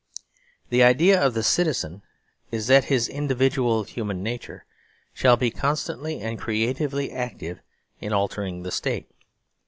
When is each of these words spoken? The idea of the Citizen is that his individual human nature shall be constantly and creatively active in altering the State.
The 0.69 0.81
idea 0.81 1.21
of 1.21 1.35
the 1.35 1.43
Citizen 1.43 2.01
is 2.49 2.65
that 2.65 2.85
his 2.85 3.07
individual 3.07 3.83
human 3.83 4.23
nature 4.23 4.65
shall 5.13 5.37
be 5.37 5.51
constantly 5.51 6.21
and 6.21 6.39
creatively 6.39 7.11
active 7.11 7.61
in 7.99 8.11
altering 8.11 8.63
the 8.63 8.71
State. 8.71 9.11